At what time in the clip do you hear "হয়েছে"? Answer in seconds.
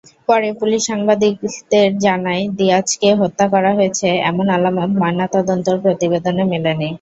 3.77-4.07